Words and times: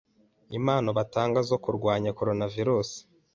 impano 0.57 0.89
batanga 0.97 1.39
zo 1.49 1.57
kurwanya 1.63 2.15
coronavirus 2.19 2.89